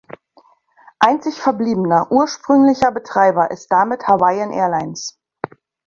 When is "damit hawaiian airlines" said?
3.71-5.19